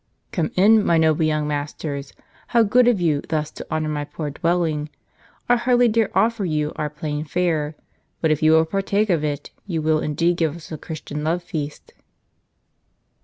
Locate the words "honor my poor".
3.69-4.31